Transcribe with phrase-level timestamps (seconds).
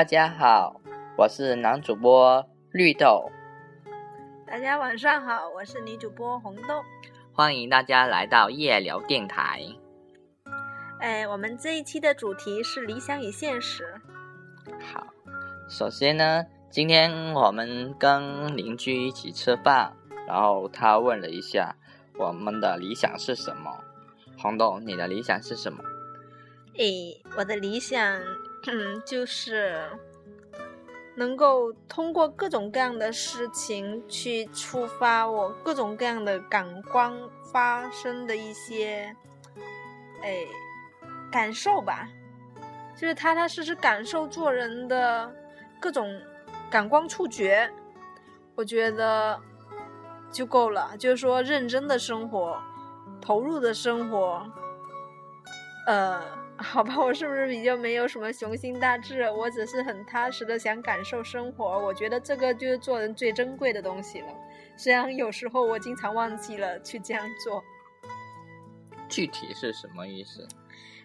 [0.00, 0.80] 大家好，
[1.14, 3.30] 我是男主播绿豆。
[4.46, 6.82] 大家晚上好，我是女主播红豆。
[7.34, 9.60] 欢迎大家来到夜聊电台。
[11.00, 14.00] 哎，我们这一期的主题是理想与现实。
[14.80, 15.06] 好，
[15.68, 19.92] 首先呢，今天我们跟邻居一起吃饭，
[20.26, 21.76] 然后他问了一下
[22.18, 23.70] 我们的理想是什么。
[24.38, 25.84] 红豆，你的理想是什么？
[26.78, 28.18] 诶，我的理想，
[28.66, 29.80] 嗯，就是
[31.16, 37.12] 能够通过各种各样的事情去触发我各种各样的感官
[37.50, 39.16] 发生的一些，
[40.22, 40.46] 哎，
[41.32, 42.06] 感受吧，
[42.94, 45.34] 就是踏踏实实感受做人的
[45.80, 46.20] 各种
[46.70, 47.70] 感官触觉，
[48.54, 49.40] 我觉得
[50.30, 50.94] 就够了。
[50.98, 52.60] 就是说，认真的生活，
[53.22, 54.46] 投入的生活，
[55.86, 56.39] 呃。
[56.62, 59.22] 好吧，我是不是比较没有什么雄心大志？
[59.30, 61.64] 我只是很踏实的想感受生活。
[61.78, 64.28] 我觉得这个就是做人最珍贵的东西了。
[64.76, 67.62] 虽然有时候我经常忘记了去这样做。
[69.08, 70.46] 具体是什么意思？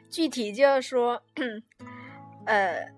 [0.10, 1.22] 具体就是说，
[2.46, 2.92] 呃，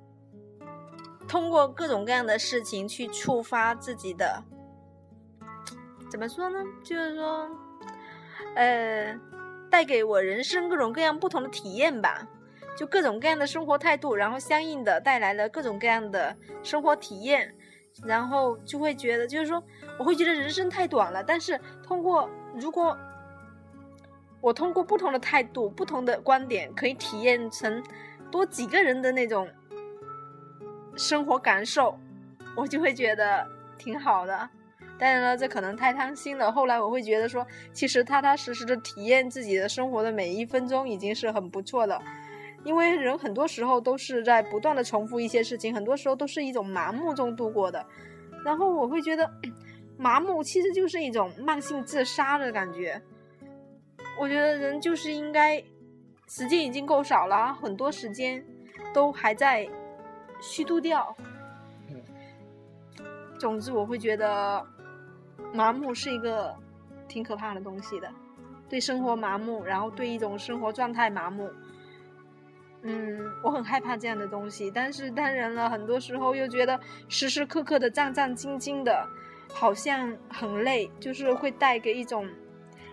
[1.28, 4.44] 通过各种各样的事情去触发自己的，
[6.10, 6.58] 怎么说呢？
[6.84, 7.50] 就是说，
[8.56, 9.16] 呃，
[9.70, 12.28] 带给我人生各种各样不同的体验吧。
[12.78, 17.52] 就各种各样的生活态度，然后相应的带来了各种各样的生活体验，
[18.06, 19.62] 然后就会觉得，就是说，
[19.98, 21.24] 我会觉得人生太短了。
[21.24, 22.96] 但是通过，如果
[24.40, 27.84] 我通过不同的态度、不同的观点，可以体验成
[28.30, 29.50] 多几个人的那种
[30.96, 31.98] 生活感受，
[32.56, 33.44] 我就会觉得
[33.80, 34.48] 挺好的。
[35.00, 36.52] 当然了，这可能太贪心了。
[36.52, 42.00] 后来我会觉得说，其实踏踏实实的体验自己的生活的每一分钟，已经是很不错的。
[42.68, 47.86] 因为人很多时候都是在不断的重复一些事情，很多时候都是一种麻木中度过的。
[48.44, 49.32] 然后我会觉得，
[49.98, 53.02] 麻木其实就是一种慢性自杀的感觉。
[54.20, 55.64] 我觉得人就是应该，
[56.28, 58.44] 时间已经够少了，很多时间
[58.94, 59.66] 都还在
[60.42, 61.16] 虚度掉。
[63.40, 64.62] 总之，我会觉得
[65.54, 66.54] 麻木是一个
[67.08, 68.12] 挺可怕的东西的，
[68.68, 71.50] 对生活麻木，然后对一种生活状态麻木。
[72.90, 79.06] 嗯，我很害怕这样的东西，但是当然了，很多时候又觉得时时刻刻的战战兢兢的，
[79.54, 82.26] 好像很累，就是会带给一种，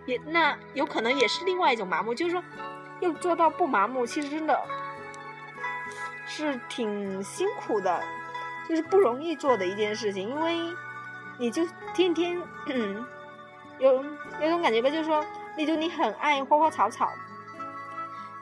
[0.04, 2.42] 也那有可能也是另外一种麻木，就是说，
[2.98, 4.60] 要做到不麻木，其实真的
[6.26, 8.02] 是挺辛苦的，
[8.68, 10.58] 就是不容易做的一件事情，因为
[11.38, 11.62] 你就
[11.94, 12.36] 天天
[13.78, 14.04] 有
[14.40, 15.24] 有种感觉吧，就是说，
[15.56, 17.08] 例如你很爱花花草草。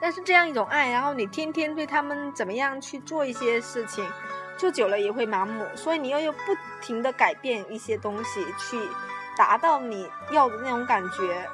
[0.03, 4.05] 但是这样一种爱，然后你天天对他们怎么样去做一些事情，
[4.57, 5.65] 做久了也会麻木。
[5.77, 6.37] 所以你要又不
[6.81, 8.77] 停的改变一些东西，去
[9.37, 11.47] 达到你要的那种感觉，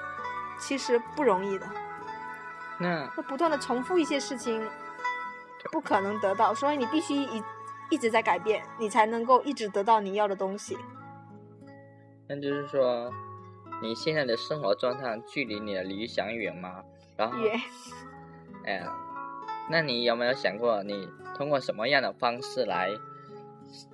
[0.60, 1.68] 其实不容易的。
[2.80, 4.68] 那不断的重复一些事情，
[5.72, 6.52] 不可能得到。
[6.52, 7.44] 所以你必须一
[7.92, 10.76] 一直在改变，你才能够一直得到你要的东西。
[12.28, 13.14] 那就是说，
[13.80, 16.82] 你现在的生活状态距离你的理想远吗？
[17.16, 17.38] 然后。
[19.72, 22.90] 那你有没有想过，你通过什么样的方式来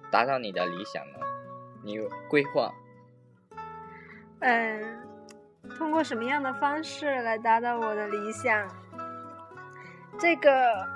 [0.09, 1.19] 达到你的理想呢？
[1.83, 1.99] 你
[2.29, 2.73] 规划？
[4.39, 5.01] 嗯，
[5.77, 8.67] 通过什么样的方式来达到我的理想？
[10.17, 10.87] 这个，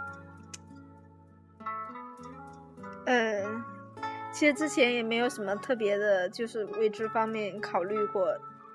[3.05, 3.63] 嗯，
[4.31, 8.27] 其实之前也没有什么特别的，就是为这方面考虑过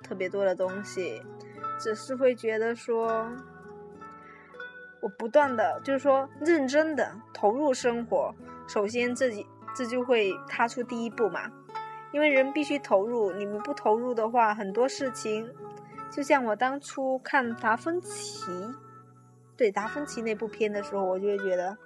[0.02, 1.22] 特别多的东西，
[1.80, 3.26] 只是会觉得说。
[5.04, 8.34] 我不断的就是说认真的投入生活，
[8.66, 11.42] 首先自己这就会踏出第一步嘛，
[12.10, 15.46] 因为人必须投入，你们不投入的话，很多事情，
[16.10, 18.46] 就像我当初看达芬奇，
[19.58, 21.76] 对达芬奇那部片的时候，我就会觉得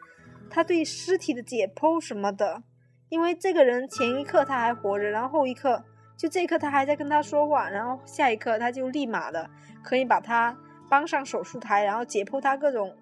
[0.48, 2.62] 他对尸体的解剖什么的，
[3.08, 5.82] 因为这个人前一刻他还活着，然后后一刻
[6.16, 9.50] 就这一刻他还在跟他说话，然后下一刻他就立马的
[9.82, 10.56] 可以把他。
[10.88, 12.96] 搬上手术台，然后解剖他各种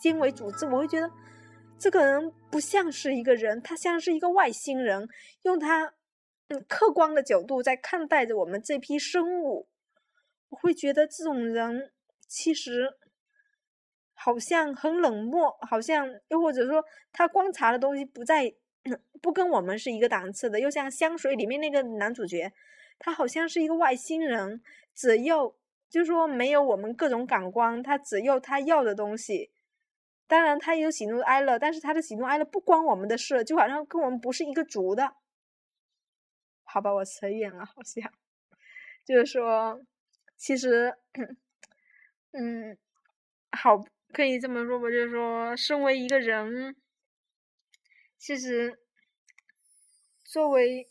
[0.00, 1.10] 纤维组织，我会觉得
[1.78, 5.06] 这个人不像是一个人，他像是一个外星人，
[5.42, 5.92] 用他
[6.66, 9.68] 客观的角度在看待着我们这批生物。
[10.48, 11.92] 我会觉得这种人
[12.26, 12.94] 其实
[14.14, 18.54] 好像很冷漠，好像又或者说他观察的东西不在
[19.20, 22.52] 不跟我们是一个档次的，又像香水里面那个男主角，
[22.98, 24.62] 他好像是一个外星人，
[24.94, 25.54] 只要。
[25.88, 29.50] 就是说，没有我们各种感官，他只要他要的东西，
[30.26, 35.14] 当然他有喜怒哀乐，但是他的喜怒哀乐不关我们的事，就好像跟我们不是一个族的。
[36.64, 38.12] 好吧，我扯远了，好像
[39.04, 39.80] 就是说，
[40.36, 40.96] 其实，
[42.32, 42.76] 嗯，
[43.52, 43.82] 好，
[44.12, 46.76] 可以这么说吧，就是说，身为一个人，
[48.18, 48.80] 其实
[50.24, 50.88] 作为。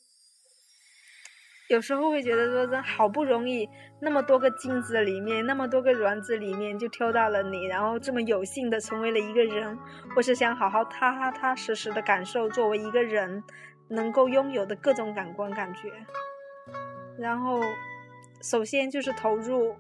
[1.68, 3.68] 有时候会觉得说，真好不容易
[4.00, 9.76] 那么多个精子里面，那么多个卵子里面就挑到了你，然后这么有幸的成为了一个人，
[10.16, 13.44] 我是想好好踏踏实实的感受作为一个人
[13.88, 15.92] 能够拥有的各种感官感觉。
[17.18, 17.60] 然后，
[18.44, 19.76] 首先就是投入，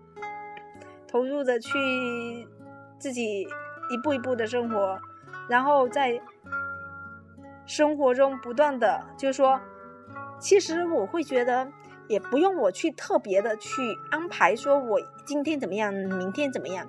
[1.07, 1.69] 投入的去
[2.97, 3.43] 自己
[3.91, 4.99] 一步一步的生活，
[5.47, 6.19] 然后在
[7.67, 9.61] 生活中不断的就是说。
[10.39, 11.67] 其实我会觉得，
[12.07, 16.87] 也不用我去特别的去安排，说我今天怎么样，明天怎么样。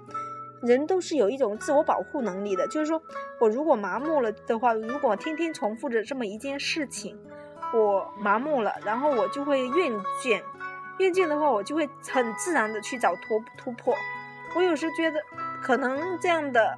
[0.63, 3.01] 人都是有一种自我保护能力的，就是说
[3.39, 7.19] 我如果麻木了的话，如果天天重复着这么一件事情，
[7.73, 10.43] 我麻木了，然后我就会厌倦，
[10.99, 13.95] 厌倦的话，我就会很自然的去找突突破。
[14.57, 15.21] 我有时觉得，
[15.63, 16.77] 可能这样的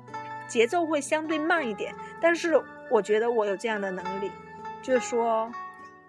[0.48, 2.60] 节奏会相对慢一点，但是
[2.90, 4.30] 我觉得我有这样的能力，
[4.82, 5.50] 就是说。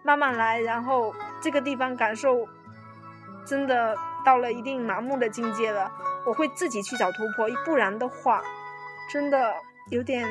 [0.04, 2.48] 慢慢来，然后这个地方感受
[3.46, 5.92] 真的到了一定麻木的境界了，
[6.25, 8.42] 我会自己去找突破，不然的话，
[9.12, 9.54] 真的
[9.92, 10.28] 有点，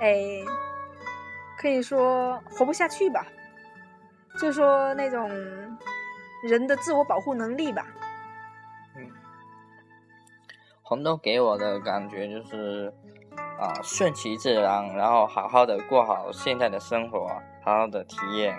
[0.00, 0.44] 哎，
[1.58, 3.26] 可以说活不下去吧，
[4.38, 5.28] 就说那种
[6.48, 7.86] 人的自我保护能力吧。
[8.96, 9.10] 嗯，
[10.82, 12.92] 红豆给我的感觉就是。
[13.58, 17.28] 啊，顺其自然，然后好好的过好现在的生活，
[17.62, 18.58] 好好的体验，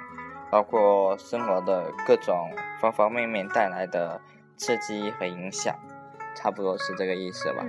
[0.49, 2.49] 包括生活的各种
[2.79, 4.19] 方方面面带来的
[4.55, 5.75] 刺激和影响，
[6.33, 7.65] 差不多是这个意思吧。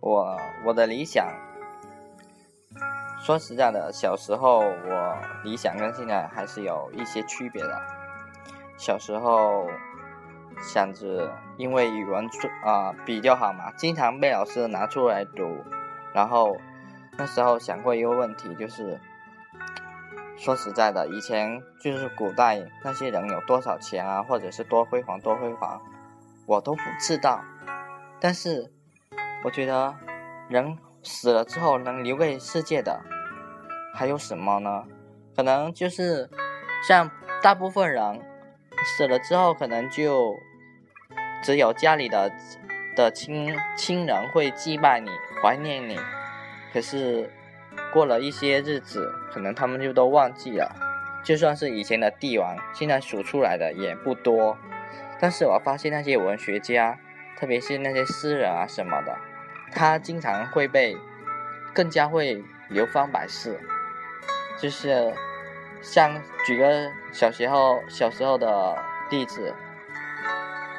[0.00, 1.26] 我我的理想，
[3.20, 7.82] 说实在的，小时候我理想跟现在还是有一些区别的。
[8.76, 9.66] 小时候。
[10.60, 12.28] 想着，因为语文
[12.64, 15.64] 啊比较好嘛，经常被老师拿出来读。
[16.14, 16.56] 然后
[17.18, 18.98] 那时候想过一个问题，就是
[20.36, 25.80] 说实在的，以前就是古代那些人有多少钱啊，或者是多辉煌多辉煌，
[26.46, 27.40] 我都不知道。
[28.18, 28.70] 但是
[29.44, 29.94] 我觉得，
[30.48, 33.00] 人死了之后能留给世界的
[33.94, 34.84] 还有什么呢？
[35.36, 36.30] 可能就是
[36.88, 37.10] 像
[37.42, 38.20] 大部分人
[38.84, 40.38] 死了之后，可能就。
[41.42, 42.32] 只有家里的
[42.96, 45.96] 的亲亲人会祭拜你、怀念你，
[46.72, 47.30] 可是
[47.92, 50.74] 过了一些日子，可能他们就都忘记了。
[51.22, 54.56] 就算是以前的帝王，现在数出来的也不多。
[55.20, 56.98] 但是我发现那些文学家，
[57.38, 59.16] 特别是那些诗人啊什么的，
[59.72, 60.96] 他经常会被
[61.72, 63.60] 更加会流芳百世。
[64.58, 65.14] 就是
[65.80, 68.76] 像举个小时候小时候的
[69.10, 69.54] 例子。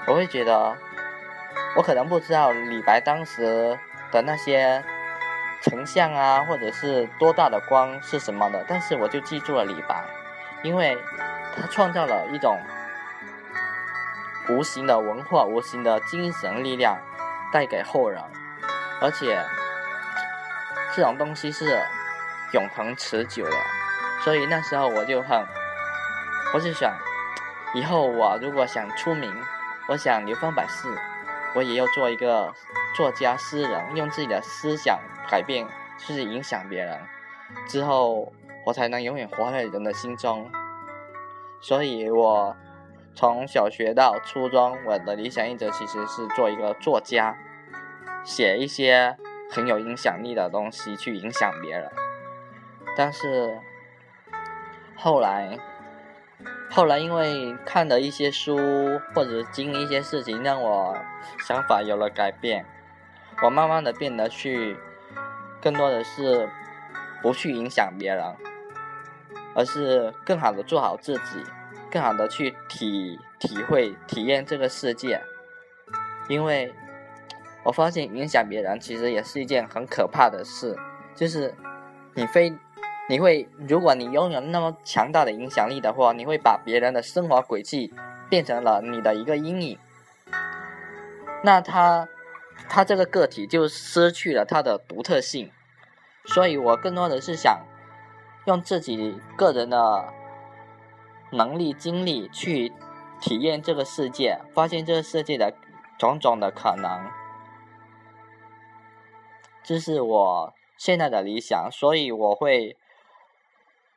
[0.10, 0.74] 我会觉得，
[1.76, 3.78] 我可能不知道李白当时
[4.10, 4.82] 的那些
[5.62, 10.02] 丞相啊，或者是多大的官是什么的，但是我就记住了李白，
[10.64, 10.98] 因为
[11.54, 12.58] 他创造了一种
[14.48, 16.98] 无形的文化、无形的精神力量，
[17.52, 18.24] 带给后人，
[19.02, 19.44] 而且
[20.96, 21.84] 这种东西是
[22.54, 23.58] 永恒持久的，
[24.24, 25.46] 所以那时候我就很，
[26.54, 26.94] 我就想，
[27.74, 29.34] 以后我如果想出名。
[29.90, 30.90] 我想流芳百世，
[31.56, 32.54] 我也要做一个
[32.94, 35.66] 作家、诗人，用自己的思想改变，
[35.98, 37.00] 去影响别人，
[37.70, 38.34] 之后
[38.66, 40.52] 我才能永远活在人的心中。
[41.62, 42.54] 所以，我
[43.16, 47.38] 从小学到初中，我的理想一直其实是做一个作家，
[48.26, 49.16] 写一些
[49.50, 51.90] 很有影响力的东西去影响别人。
[52.98, 53.58] 但是
[54.98, 55.58] 后来。
[56.70, 60.96] 后来因为看的一些书或者经历一些事情，让我
[61.40, 62.66] 想法有了改变。
[63.42, 64.78] 我慢慢的变得去，
[65.62, 66.48] 更多的是
[67.22, 68.24] 不去影响别人，
[69.56, 71.42] 而是更好的做好自己，
[71.90, 75.22] 更好的去体体会体验这个世界。
[76.28, 76.72] 因为
[77.64, 80.78] 我发现影响别人其实也是一件很可怕的事，
[81.16, 81.56] 就是
[82.14, 82.54] 你非。
[83.10, 87.94] 你会，如果你拥有那么强大的影响力的话，你会把别人的生活轨迹
[88.30, 89.80] 变成了你的一个阴影，
[91.42, 92.10] 那他，
[92.68, 95.52] 他这个个体就失去了他的独特性。
[96.26, 97.66] 所以我更多的是想
[98.46, 100.14] 用自己个人的
[101.32, 102.74] 能力、精力去
[103.22, 105.54] 体验这个世界，发现这个世界的
[105.98, 107.10] 种种的可能，
[109.64, 112.76] 这是我现在的理想，所以我会，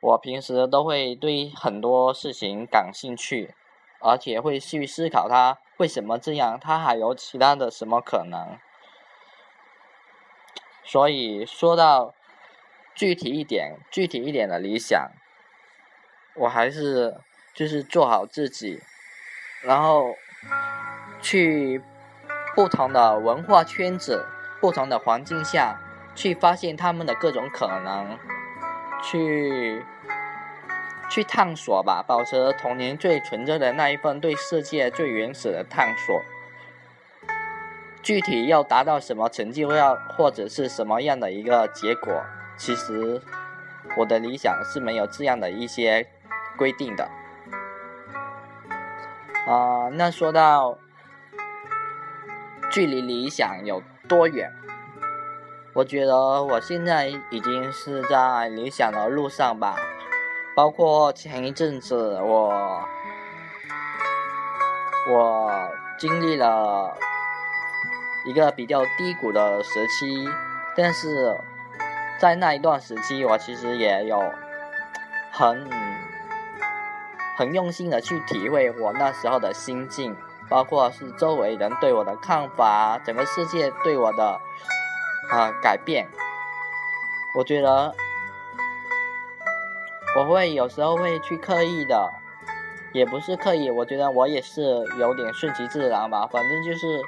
[0.00, 3.54] 我平时都会对很多事情感兴趣，
[4.00, 8.59] 而且会去思考它为什么这样，它还有其他的什么可能。
[10.83, 12.14] 所以说到
[12.95, 15.12] 具体一点、具体一点的理想，
[16.35, 17.19] 我还是
[17.54, 18.80] 就是做好自己，
[19.62, 20.14] 然后
[21.21, 21.83] 去
[22.57, 24.26] 不同的文化圈子、
[24.61, 25.78] 不同的环境下
[26.14, 28.19] 去发现他们的各种可能，
[29.02, 29.85] 去
[31.09, 36.23] 去探索吧，保持童年最纯真的那一份对世界最原始的探索。
[38.02, 42.23] 具体要达到什么成绩，要或者是什么样的一个结果，
[42.57, 43.21] 其实
[43.97, 46.07] 我的理想是没有这样的一些
[46.57, 47.11] 规定的。
[49.47, 50.78] 啊，那说到
[52.71, 54.50] 距离理想有多远，
[55.73, 59.77] 我觉得我现在已经是在理想的路上吧。
[60.55, 62.83] 包括前一阵子，我
[65.09, 66.97] 我经历了。
[68.27, 70.29] 一个比较低谷的时期，
[70.77, 71.35] 但是
[72.19, 74.23] 在那一段时期，我其实也有
[75.33, 75.67] 很
[77.39, 80.15] 很用心的去体会我那时候的心境，
[80.50, 84.39] 包括是周围人对我的看法，整个世界对我的
[85.31, 86.09] 啊改变。
[87.37, 87.95] 我觉得
[90.17, 92.11] 我会有时候会去刻意的，
[92.93, 94.63] 也不是刻意，我觉得我也是
[94.99, 97.03] 有点顺其自然吧，反正就是。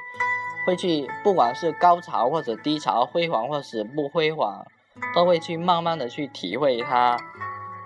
[0.65, 4.65] 会去，不管是高潮或者低潮，辉煌或是不辉煌，
[5.13, 7.17] 都会去慢慢的去体会它，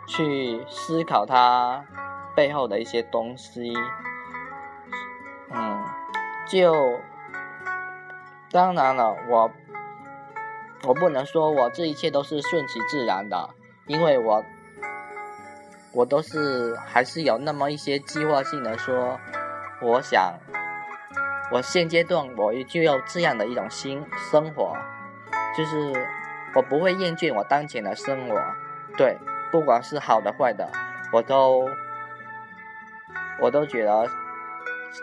[0.06, 1.84] 去思考它
[2.36, 3.74] 背后的一些东西。
[5.50, 5.84] 嗯，
[6.48, 7.00] 就
[8.51, 9.50] 当然了，我
[10.84, 13.50] 我不能说我这一切都是顺其自然的，
[13.88, 14.43] 因为我
[15.91, 19.19] 我都是还是有那么一些计划性的说，
[19.81, 20.34] 我想。
[21.50, 24.75] 我现阶段我就要这样的一种新生活，
[25.57, 25.93] 就是
[26.53, 28.36] 我不会厌倦我当前的生活，
[28.98, 29.17] 对，
[29.50, 30.69] 不管是好的坏的，
[31.13, 31.69] 我都
[33.39, 34.10] 我都觉得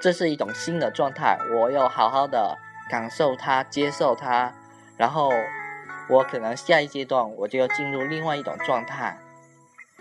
[0.03, 2.59] 这是一种新的状态，我要好好的
[2.91, 4.53] 感受它，接受它，
[4.99, 5.31] 然后
[6.09, 9.17] 我可能下一阶段我就要进入另外一种状态，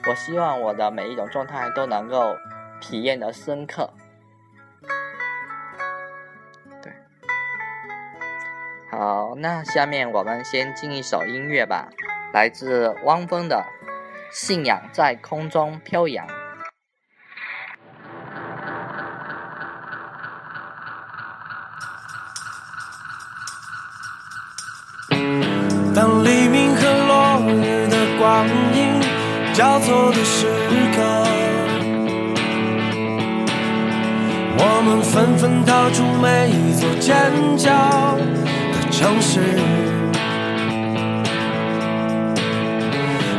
[0.08, 2.36] 我希望我的每一种状态都能够
[2.82, 3.90] 体验的深刻。
[6.82, 6.92] 对
[8.92, 11.88] 好，那下面我们先进一首音乐吧，
[12.34, 13.66] 来自汪峰的
[14.36, 16.28] 《信仰在空中飘扬》。
[39.04, 39.42] 城市，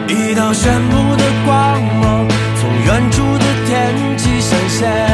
[0.09, 2.29] 一道炫目的光芒
[2.61, 5.14] 从远处的天际闪现，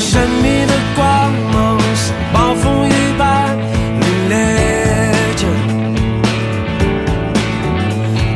[0.00, 3.58] 神秘的光芒像暴风雨般
[4.00, 4.32] 凛冽
[5.36, 5.42] 着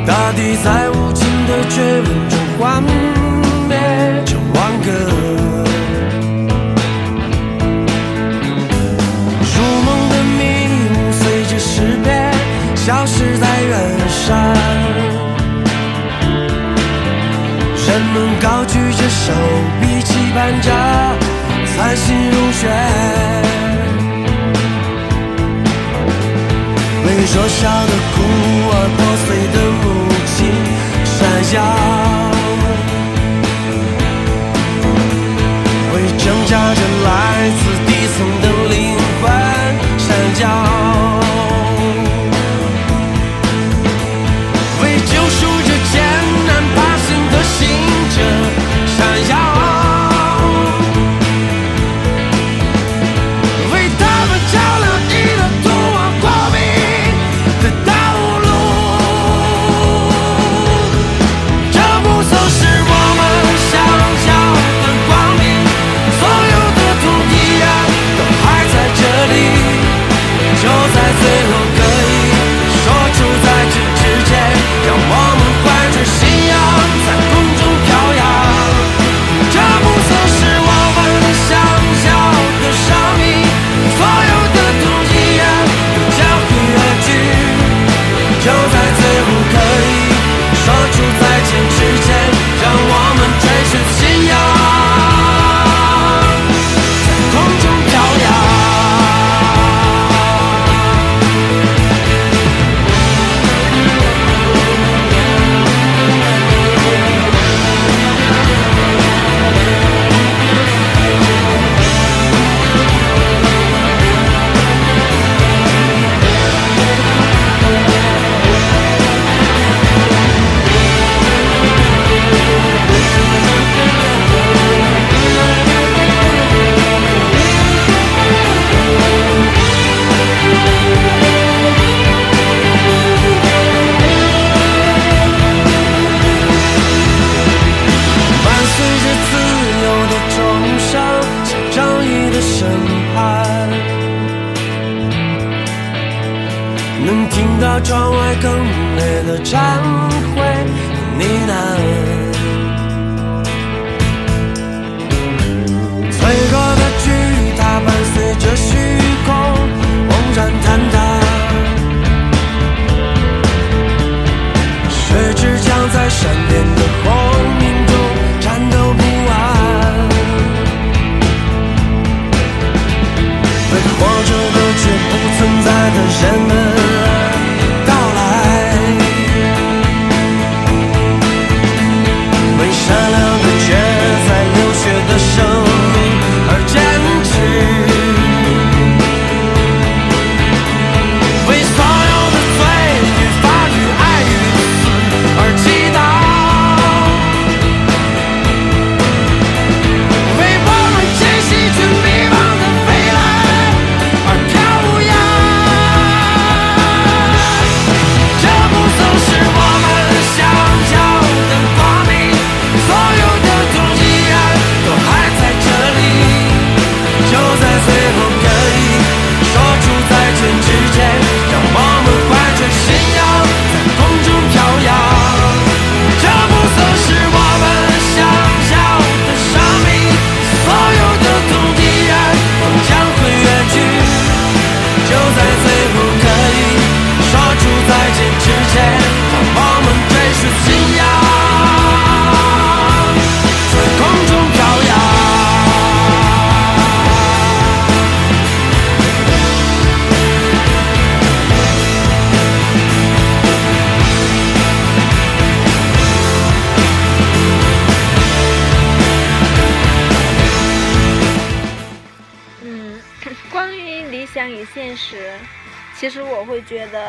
[0.06, 2.82] 大地在无尽的追问中幻
[3.66, 3.74] 灭
[4.26, 4.90] 成网格
[9.40, 9.54] 如
[9.86, 12.30] 梦的迷雾随着诗篇
[12.76, 13.72] 消失在远
[14.08, 14.54] 山。
[17.86, 19.32] 人们高举着手
[19.80, 21.23] 臂期盼着
[21.76, 22.68] 才心如雪，
[27.04, 28.16] 为弱小的孤
[28.70, 29.84] 儿破碎的母
[30.36, 30.36] 亲
[31.04, 31.16] 闪
[31.52, 31.56] 耀，
[35.92, 37.08] 为挣扎着来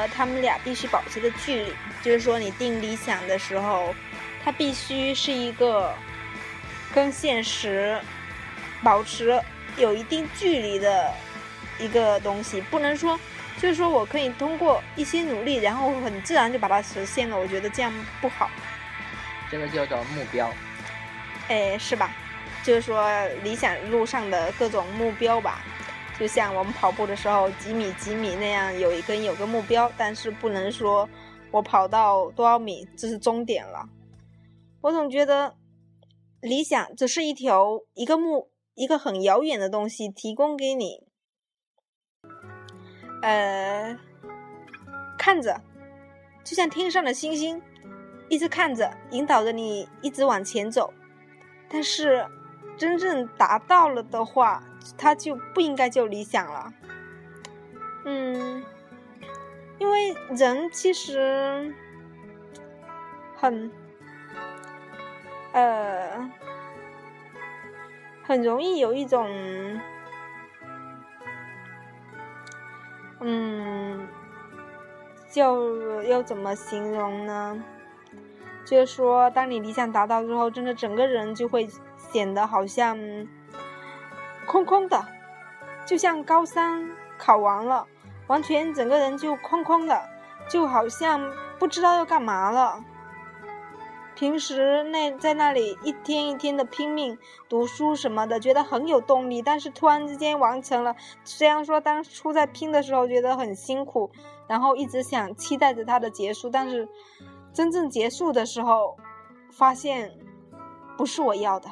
[0.07, 3.93] 他们俩必须保持的距离，就是说你定理想的时候，
[4.43, 5.93] 它必须是一个
[6.93, 7.99] 跟现实
[8.83, 9.41] 保持
[9.77, 11.13] 有一定距离的
[11.79, 13.19] 一个东西，不能说
[13.59, 18.49] 就是说我可以通过一些努力，然后很自然就把它实现了，我觉得这样不好。
[19.49, 20.49] 这个叫做目标。
[21.47, 22.11] 哎，是吧？
[22.63, 23.07] 就是说
[23.43, 25.61] 理想路上的各种目标吧，
[26.19, 31.07] 就像我们跑步的时候几米几米那样，有一根有个目标，但是不能说
[31.51, 33.89] 我跑到多少米这是终点了。
[34.81, 35.55] 我总觉得
[36.41, 41.03] 理想只是一条一个目一个很遥远的东西，提供给你，
[43.21, 43.97] 呃，
[45.17, 45.59] 看着，
[46.43, 47.61] 就像天上的星星，
[48.29, 50.93] 一直看着，引导着你一直往前走。
[51.67, 52.25] 但是
[52.77, 54.63] 真正达到了的话，
[54.97, 56.73] 它就不应该叫理想了。
[58.05, 58.63] 嗯，
[59.79, 61.73] 因为人其实
[63.35, 63.71] 很
[65.53, 66.29] 呃
[68.23, 69.27] 很容易有一种
[73.21, 74.07] 嗯，
[75.29, 77.63] 就要怎么形容呢？
[78.65, 81.67] 就是说，当你理想达到之后，真的整个人就会
[82.11, 82.97] 显得好像
[84.45, 85.05] 空空的，
[85.85, 87.85] 就像高三考完了，
[88.27, 90.01] 完全整个人就空空的，
[90.49, 92.83] 就好像不知道要干嘛了。
[94.15, 97.17] 平时那在那里一天一天的拼命
[97.49, 104.09] 读书什么的，觉得很有动力，但是突然之间完成了，虽然说当初在拼的时候觉得很辛苦，
[104.47, 106.87] 然后一直想期待着它的结束，但是。
[107.55, 108.97] 真正结束的时候，
[109.49, 110.11] 发现
[110.97, 111.69] 不是我要的，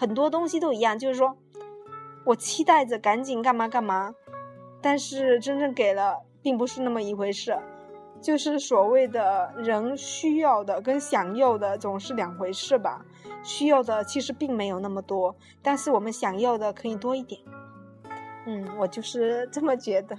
[0.00, 1.36] 很多东西都一样，就是说
[2.24, 4.14] 我期待着赶紧干嘛干嘛，
[4.80, 7.58] 但是真正给了，并不是那么一回事，
[8.18, 13.04] 就是所谓的人需要的跟想要的总是两回事吧，
[13.44, 17.38] 需要的其实并没有那么多，但是我们想要的可以多一点，
[18.46, 20.16] 嗯，我就是这么觉得。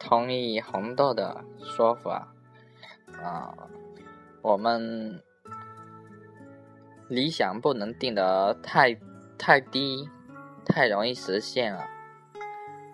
[0.00, 2.34] 同意红豆的说法，
[3.22, 3.54] 啊，
[4.42, 5.22] 我们
[7.12, 8.98] 理想不能定得太
[9.36, 10.08] 太低，
[10.64, 11.86] 太容易实现了。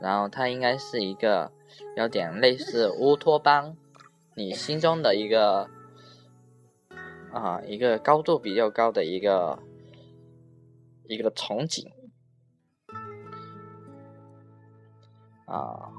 [0.01, 1.53] 然后它应该是一个
[1.97, 3.77] 有点类似乌托邦，
[4.35, 5.71] 你心中的一个
[7.33, 9.61] 啊一个高度比较高的一个
[11.07, 11.89] 一个憧憬
[15.47, 15.93] 啊。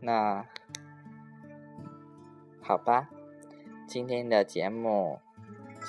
[0.00, 0.44] 那
[2.60, 3.08] 好吧，
[3.86, 5.20] 今天的节目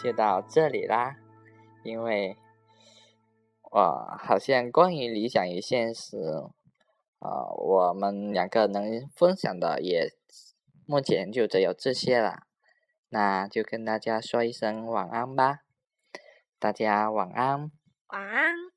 [0.02, 1.18] 就到这里啦。
[1.84, 2.38] 因为，
[3.72, 6.18] 我好像关于理想与现实，
[7.20, 10.14] 啊，我们两个能分享的也
[10.86, 12.44] 目前就只有这些了。
[13.10, 15.62] 那就跟大家说一声晚安吧，
[16.60, 17.72] 大家晚安。
[18.08, 18.69] 晚安。